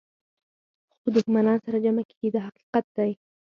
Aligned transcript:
خو 0.99 1.07
دښمنان 1.15 1.57
سره 1.65 1.77
جمع 1.85 2.03
کېږي 2.09 2.29
دا 2.33 2.39
حقیقت 2.47 2.85
دی. 2.97 3.11